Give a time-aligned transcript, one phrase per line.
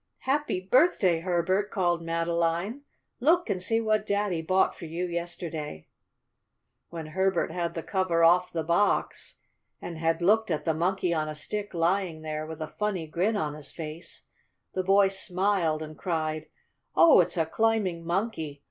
[0.21, 2.81] "Happy birthday, Herbert!" called Madeline.
[3.19, 5.85] "Look and see what Daddy bought for you yesterday!"
[6.89, 9.35] When Herbert had the cover off the box
[9.79, 13.37] and had looked at the Monkey on a Stick lying there with a funny grin
[13.37, 14.23] on his face,
[14.73, 16.47] the boy smiled and cried:
[16.95, 18.59] "Oh, it's a Climbing Monkey!